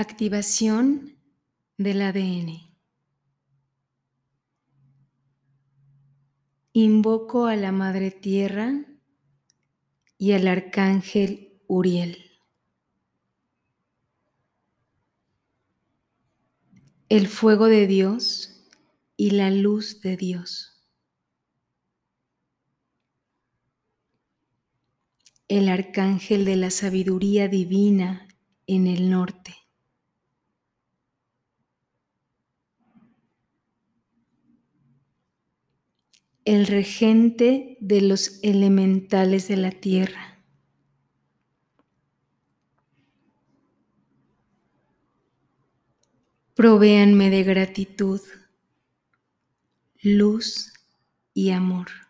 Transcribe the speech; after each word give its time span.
Activación 0.00 1.18
del 1.76 2.00
ADN. 2.00 2.74
Invoco 6.72 7.44
a 7.44 7.54
la 7.54 7.70
Madre 7.70 8.10
Tierra 8.10 8.82
y 10.16 10.32
al 10.32 10.48
Arcángel 10.48 11.60
Uriel. 11.66 12.16
El 17.10 17.28
fuego 17.28 17.66
de 17.66 17.86
Dios 17.86 18.66
y 19.18 19.32
la 19.32 19.50
luz 19.50 20.00
de 20.00 20.16
Dios. 20.16 20.82
El 25.46 25.68
Arcángel 25.68 26.46
de 26.46 26.56
la 26.56 26.70
sabiduría 26.70 27.48
divina 27.48 28.26
en 28.66 28.86
el 28.86 29.10
norte. 29.10 29.59
El 36.44 36.66
regente 36.66 37.76
de 37.80 38.00
los 38.00 38.40
elementales 38.42 39.48
de 39.48 39.56
la 39.56 39.70
tierra. 39.70 40.38
Provéanme 46.54 47.30
de 47.30 47.42
gratitud, 47.42 48.20
luz 50.02 50.72
y 51.32 51.50
amor. 51.50 52.09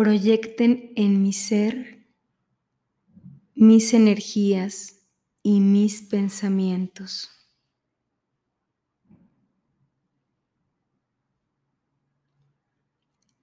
Proyecten 0.00 0.94
en 0.96 1.22
mi 1.22 1.34
ser 1.34 2.08
mis 3.54 3.92
energías 3.92 5.06
y 5.42 5.60
mis 5.60 6.00
pensamientos. 6.00 7.28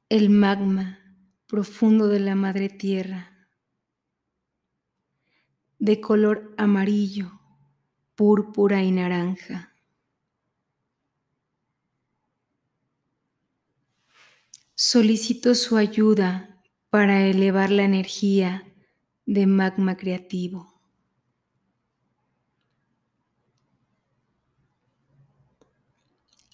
El 0.10 0.32
magma 0.32 0.98
profundo 1.46 2.08
de 2.08 2.22
la 2.22 2.34
madre 2.34 2.70
tierra, 2.70 3.52
de 5.78 6.02
color 6.02 6.56
amarillo, 6.58 7.40
púrpura 8.16 8.82
y 8.82 8.92
naranja. 8.92 9.77
Solicito 14.80 15.56
su 15.56 15.76
ayuda 15.76 16.62
para 16.92 17.26
elevar 17.26 17.72
la 17.72 17.84
energía 17.84 18.64
de 19.26 19.48
magma 19.48 19.98
creativo. 19.98 20.72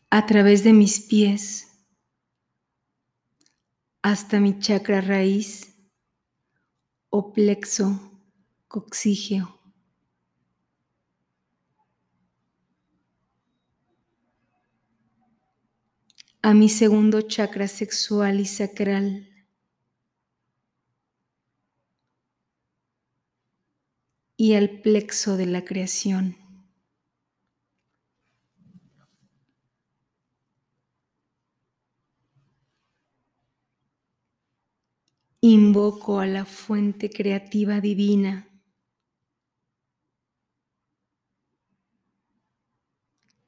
A 0.09 0.25
través 0.25 0.63
de 0.63 0.71
mis 0.71 1.01
pies 1.01 1.67
hasta 4.01 4.39
mi 4.39 4.57
chakra 4.57 5.01
raíz 5.01 5.75
o 7.09 7.33
plexo 7.33 8.21
coxígeo. 8.69 9.62
A 16.45 16.53
mi 16.53 16.67
segundo 16.67 17.21
chakra 17.21 17.69
sexual 17.69 18.41
y 18.41 18.45
sacral. 18.45 19.29
y 24.35 24.55
al 24.55 24.81
plexo 24.81 25.37
de 25.37 25.45
la 25.45 25.63
creación. 25.63 26.35
Invoco 35.39 36.19
a 36.19 36.25
la 36.25 36.43
fuente 36.43 37.09
creativa 37.09 37.79
divina. 37.79 38.49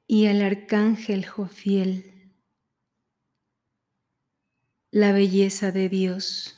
y 0.08 0.26
al 0.26 0.40
arcángel 0.40 1.26
Jofiel 1.26 2.15
la 4.96 5.12
belleza 5.12 5.72
de 5.72 5.90
Dios. 5.90 6.54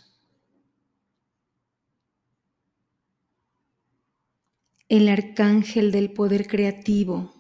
El 4.89 5.09
arcángel 5.09 5.91
del 5.91 6.13
poder 6.13 6.47
creativo 6.47 7.35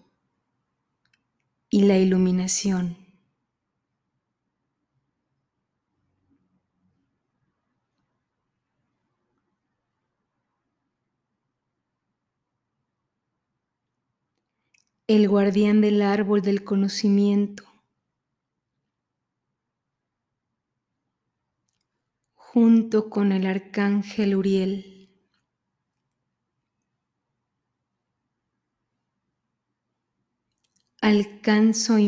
y 1.70 1.82
la 1.82 1.98
iluminación. 1.98 2.96
El 15.06 15.28
guardián 15.28 15.80
del 15.80 16.02
árbol 16.02 16.42
del 16.42 16.64
conocimiento 16.64 17.67
junto 22.58 23.08
con 23.08 23.30
el 23.30 23.46
arcángel 23.46 24.34
Uriel. 24.34 25.08
Alcanzo 31.00 31.98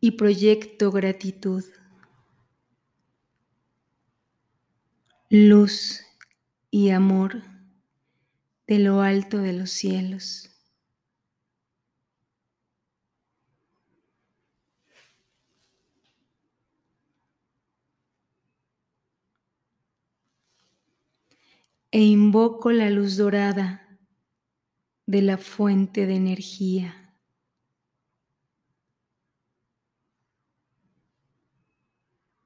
y 0.00 0.10
proyecto 0.10 0.90
gratitud, 0.90 1.62
luz 5.30 6.00
y 6.72 6.90
amor 6.90 7.44
de 8.66 8.80
lo 8.80 9.00
alto 9.02 9.38
de 9.38 9.52
los 9.52 9.70
cielos. 9.70 10.57
E 21.90 22.02
invoco 22.02 22.70
la 22.70 22.90
luz 22.90 23.16
dorada 23.16 23.98
de 25.06 25.22
la 25.22 25.38
fuente 25.38 26.04
de 26.06 26.16
energía. 26.16 27.14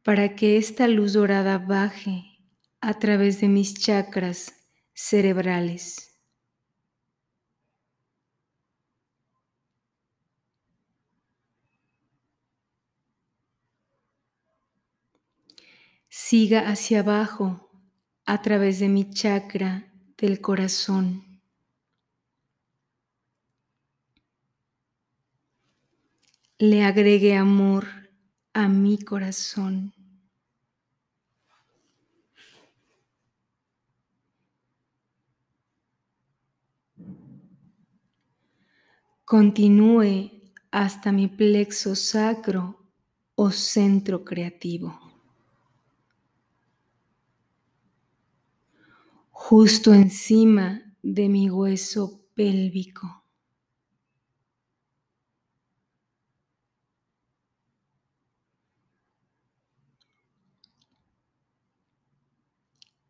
Para 0.04 0.36
que 0.36 0.56
esta 0.56 0.86
luz 0.86 1.14
dorada 1.14 1.58
baje 1.58 2.38
a 2.80 2.94
través 2.98 3.40
de 3.40 3.48
mis 3.48 3.74
chakras 3.74 4.54
cerebrales. 4.92 6.20
Siga 16.08 16.68
hacia 16.68 17.00
abajo 17.00 17.71
a 18.24 18.40
través 18.42 18.78
de 18.78 18.88
mi 18.88 19.10
chakra 19.10 19.92
del 20.16 20.40
corazón. 20.40 21.40
Le 26.58 26.84
agregue 26.84 27.36
amor 27.36 27.86
a 28.52 28.68
mi 28.68 28.98
corazón. 28.98 29.92
Continúe 39.24 40.52
hasta 40.70 41.10
mi 41.10 41.26
plexo 41.26 41.94
sacro 41.96 42.92
o 43.34 43.50
centro 43.50 44.24
creativo. 44.24 45.11
Justo 49.54 49.92
encima 49.92 50.96
de 51.02 51.28
mi 51.28 51.50
hueso 51.50 52.24
pélvico. 52.34 53.26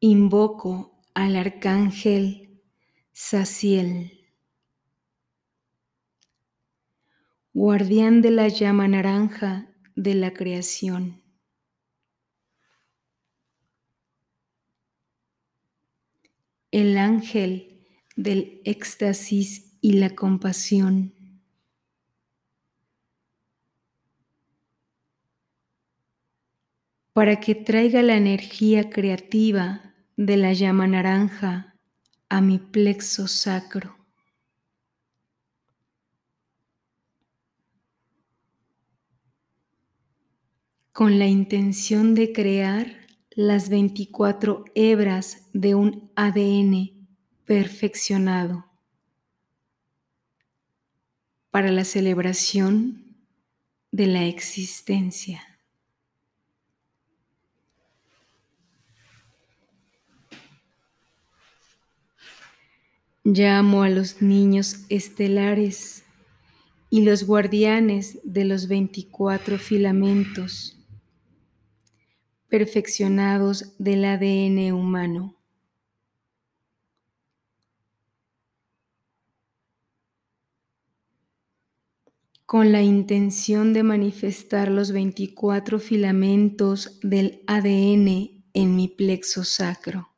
Invoco 0.00 1.00
al 1.14 1.36
arcángel 1.36 2.60
Saciel, 3.12 4.26
guardián 7.54 8.20
de 8.20 8.32
la 8.32 8.48
llama 8.48 8.88
naranja 8.88 9.68
de 9.94 10.16
la 10.16 10.32
creación. 10.32 11.21
El 16.72 16.98
ángel 16.98 17.86
del 18.16 18.60
éxtasis 18.64 19.78
y 19.80 19.92
la 19.92 20.16
compasión. 20.16 21.14
Para 27.12 27.38
que 27.38 27.54
traiga 27.54 28.02
la 28.02 28.16
energía 28.16 28.90
creativa 28.90 29.94
de 30.16 30.36
la 30.36 30.52
llama 30.54 30.88
naranja 30.88 31.76
a 32.28 32.40
mi 32.40 32.58
plexo 32.58 33.28
sacro. 33.28 34.02
con 40.92 41.18
la 41.18 41.26
intención 41.26 42.14
de 42.14 42.32
crear 42.32 43.01
las 43.34 43.68
24 43.68 44.64
hebras 44.74 45.48
de 45.52 45.74
un 45.74 46.10
ADN 46.16 47.08
perfeccionado 47.44 48.66
para 51.50 51.70
la 51.70 51.84
celebración 51.84 53.16
de 53.90 54.06
la 54.06 54.24
existencia. 54.24 55.42
Llamo 63.24 63.82
a 63.82 63.88
los 63.88 64.20
niños 64.20 64.84
estelares 64.88 66.04
y 66.90 67.02
los 67.02 67.24
guardianes 67.24 68.18
de 68.24 68.44
los 68.44 68.66
24 68.66 69.58
filamentos 69.58 70.81
perfeccionados 72.52 73.72
del 73.78 74.04
ADN 74.04 74.74
humano. 74.74 75.38
con 82.44 82.70
la 82.70 82.82
intención 82.82 83.72
de 83.72 83.82
manifestar 83.82 84.70
los 84.70 84.92
24 84.92 85.78
filamentos 85.78 87.00
del 87.02 87.42
ADN 87.46 88.44
en 88.52 88.76
mi 88.76 88.88
plexo 88.88 89.42
sacro. 89.42 90.10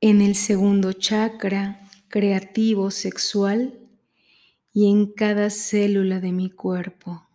En 0.00 0.20
el 0.20 0.36
segundo 0.36 0.92
chakra 0.92 1.90
creativo 2.06 2.92
sexual, 2.92 3.87
y 4.80 4.88
en 4.92 5.06
cada 5.12 5.50
célula 5.50 6.20
de 6.20 6.30
mi 6.30 6.50
cuerpo. 6.50 7.26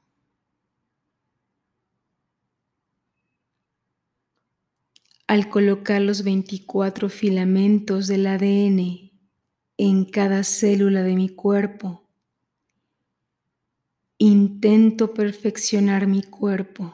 Al 5.27 5.49
colocar 5.49 6.01
los 6.01 6.23
24 6.23 7.09
filamentos 7.09 8.07
del 8.07 8.27
ADN 8.27 9.11
en 9.75 10.05
cada 10.05 10.45
célula 10.45 11.03
de 11.03 11.15
mi 11.17 11.27
cuerpo, 11.27 12.07
intento 14.19 15.13
perfeccionar 15.13 16.07
mi 16.07 16.23
cuerpo, 16.23 16.93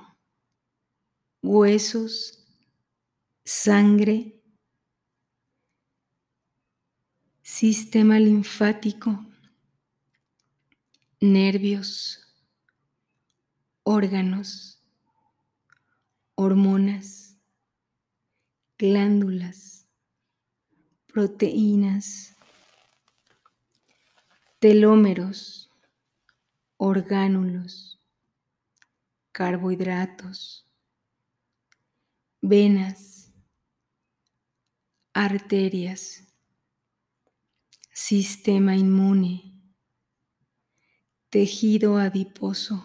huesos, 1.43 2.43
sangre, 3.45 4.41
sistema 7.43 8.17
linfático, 8.17 9.28
nervios, 11.21 12.25
órganos, 13.83 14.81
hormonas, 16.35 17.37
glándulas, 18.77 19.85
proteínas, 21.07 22.37
telómeros, 24.59 25.69
orgánulos, 26.77 27.99
carbohidratos, 29.33 30.65
venas, 32.41 33.29
arterias, 35.13 36.25
sistema 37.91 38.73
inmune 38.73 39.58
tejido 41.29 41.97
adiposo, 41.97 42.83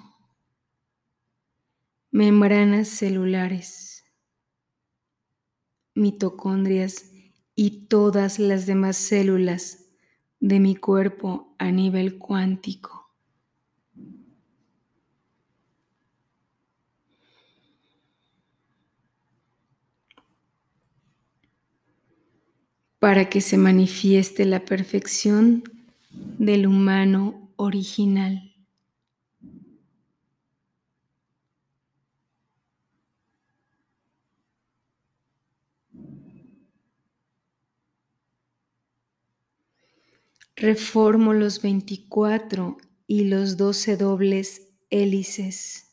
membranas 2.10 2.88
celulares, 2.88 4.04
mitocondrias 5.94 7.10
y 7.54 7.86
todas 7.86 8.38
las 8.38 8.66
demás 8.66 8.96
células 8.96 9.86
de 10.40 10.60
mi 10.60 10.76
cuerpo 10.76 11.54
a 11.58 11.70
nivel 11.70 12.18
cuántico. 12.18 13.02
para 22.98 23.28
que 23.28 23.42
se 23.42 23.58
manifieste 23.58 24.46
la 24.46 24.64
perfección 24.64 25.62
del 26.38 26.66
humano 26.66 27.43
original. 27.56 28.52
Reformo 40.56 41.32
los 41.32 41.62
24 41.62 42.76
y 43.06 43.26
los 43.26 43.56
12 43.56 43.96
dobles 43.96 44.62
hélices. 44.90 45.92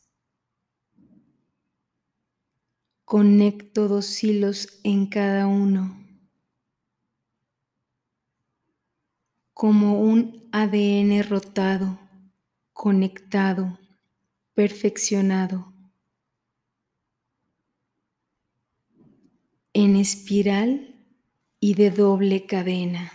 Conecto 3.05 3.87
dos 3.87 4.23
hilos 4.23 4.79
en 4.83 5.05
cada 5.05 5.45
uno. 5.45 5.95
Como 9.61 10.01
un 10.01 10.49
ADN 10.51 11.21
rotado, 11.21 11.99
conectado, 12.73 13.77
perfeccionado, 14.55 15.71
en 19.71 19.97
espiral 19.97 20.95
y 21.59 21.75
de 21.75 21.91
doble 21.91 22.47
cadena. 22.47 23.13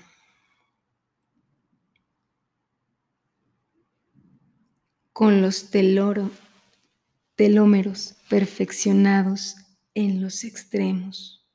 con 5.12 5.42
los 5.42 5.70
telómeros 7.34 8.16
perfeccionados 8.28 9.56
en 9.94 10.20
los 10.20 10.44
extremos. 10.44 11.45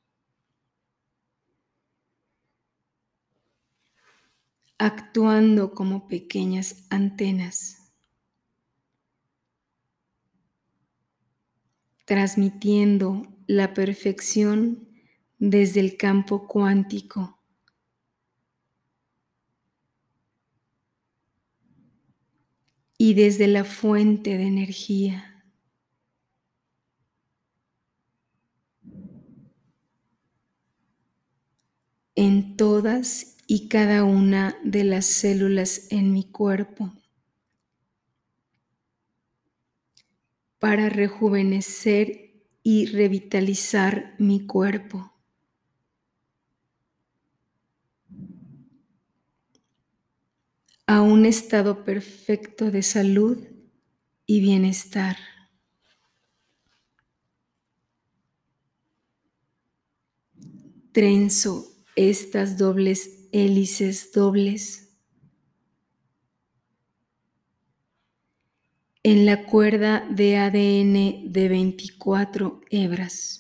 Actuando 4.82 5.76
como 5.76 6.08
pequeñas 6.08 6.88
antenas, 6.90 7.94
transmitiendo 12.06 13.22
la 13.46 13.76
perfección 13.76 14.90
desde 15.38 15.82
el 15.82 15.98
campo 15.98 16.48
cuántico. 16.48 17.38
y 22.98 23.16
desde 23.16 23.48
la 23.48 23.64
fuente 23.64 24.38
de 24.38 24.44
energía. 24.44 25.44
En 32.14 32.56
todas 32.58 33.31
y 33.54 33.68
cada 33.68 34.06
una 34.06 34.56
de 34.64 34.86
las 34.86 35.06
células 35.06 35.88
en 35.90 36.14
mi 36.14 36.24
cuerpo 36.24 36.94
para 40.58 40.88
rejuvenecer 40.88 42.46
y 42.64 42.86
revitalizar 42.86 44.16
mi 44.20 44.46
cuerpo. 44.46 45.12
a 50.88 51.02
un 51.02 51.26
estado 51.26 51.84
perfecto 51.84 52.72
de 52.72 52.84
salud 52.84 53.38
y 54.26 54.40
bienestar. 54.40 55.18
trenzo 60.94 61.68
estas 61.96 62.58
dobles 62.58 63.21
hélices 63.32 64.12
dobles 64.14 64.92
en 69.04 69.26
la 69.26 69.46
cuerda 69.46 70.06
de 70.10 70.38
ADN 70.38 71.32
de 71.32 71.50
24 71.50 72.62
hebras. 72.70 73.40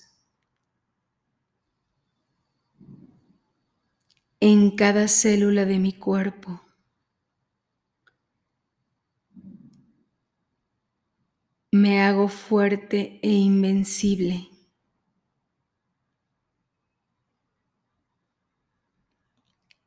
En 4.39 4.75
cada 4.75 5.07
célula 5.07 5.65
de 5.65 5.77
mi 5.77 5.93
cuerpo. 5.93 6.61
Me 11.71 12.01
hago 12.01 12.27
fuerte 12.27 13.19
e 13.21 13.29
invencible. 13.29 14.50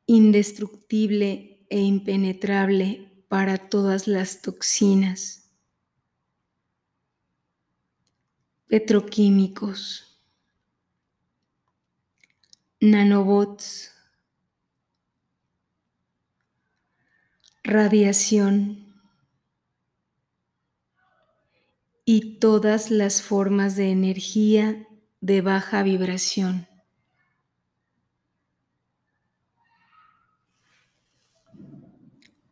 Indestructible 0.07 1.65
e 1.69 1.79
impenetrable 1.81 3.25
para 3.27 3.57
todas 3.57 4.07
las 4.07 4.41
toxinas, 4.41 5.51
petroquímicos, 8.67 10.21
nanobots, 12.79 13.91
radiación, 17.63 18.85
y 22.05 22.37
todas 22.37 22.91
las 22.91 23.23
formas 23.23 23.75
de 23.75 23.89
energía 23.89 24.87
de 25.21 25.41
baja 25.41 25.81
vibración. 25.81 26.67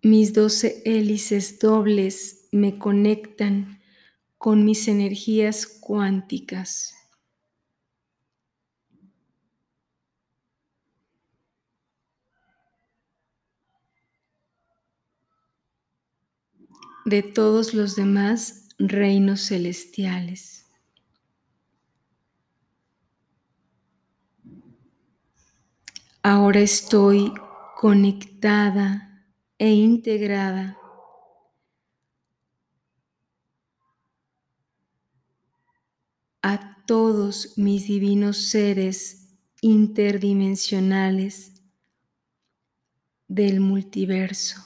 Mis 0.05 0.33
doce 0.33 0.81
hélices 0.83 1.60
dobles 1.60 2.50
me 2.51 2.77
conectan 2.77 3.79
con 4.38 4.65
mis 4.65 4.89
energías 4.89 5.65
cuánticas. 5.65 6.93
de 17.05 17.22
todos 17.22 17.74
los 17.74 17.98
demás 17.98 18.69
reinos 18.79 19.50
celestiales. 19.50 20.65
Ahora 26.22 26.62
estoy 26.62 27.33
conectada 27.75 29.12
e 29.63 29.72
integrada 29.72 30.77
a 36.41 36.84
todos 36.86 37.58
mis 37.58 37.88
divinos 37.88 38.50
seres 38.50 39.38
interdimensionales 39.62 41.53
del 43.29 43.62
multiverso. 43.62 44.60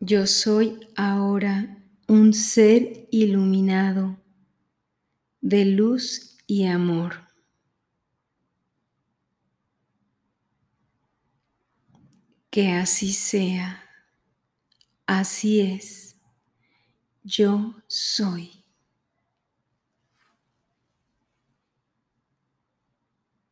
Yo 0.00 0.26
soy 0.26 0.80
ahora 0.96 1.78
un 2.08 2.32
ser 2.34 3.06
iluminado 3.12 4.23
de 5.44 5.66
luz 5.66 6.38
y 6.46 6.64
amor. 6.64 7.16
Que 12.50 12.72
así 12.72 13.12
sea, 13.12 13.82
así 15.06 15.60
es, 15.60 16.16
yo 17.24 17.74
soy. 17.88 18.63